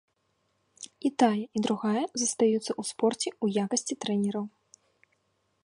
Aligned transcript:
І 1.09 1.09
тая, 1.23 1.43
і 1.59 1.61
другая 1.67 2.01
застаюцца 2.21 2.61
ў 2.79 2.81
спорце 2.93 3.29
ў 3.43 3.67
якасці 3.67 3.93
трэнераў. 4.07 4.45